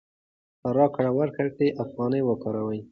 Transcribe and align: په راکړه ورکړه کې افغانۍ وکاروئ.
په 0.61 0.67
راکړه 0.77 1.11
ورکړه 1.19 1.49
کې 1.57 1.67
افغانۍ 1.83 2.21
وکاروئ. 2.25 2.79